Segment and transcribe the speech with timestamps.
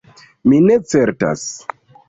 [0.53, 1.47] "Mi ne certas."